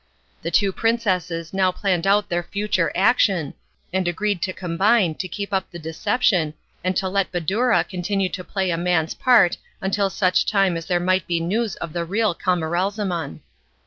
[0.41, 3.53] The two princesses now planned out their future action,
[3.93, 8.43] and agreed to combine to keep up the deception and to let Badoura continue to
[8.43, 12.33] play a man's part until such time as there might be news of the real
[12.33, 13.41] Camaralzaman.